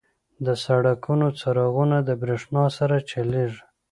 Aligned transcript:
•د 0.45 0.47
سړکونو 0.65 1.27
څراغونه 1.39 1.97
د 2.07 2.09
برېښنا 2.21 2.65
سره 2.77 2.95
چلیږي. 3.11 3.61